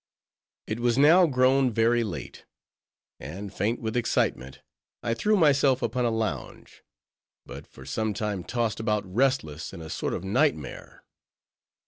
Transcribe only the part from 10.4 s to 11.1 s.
mare.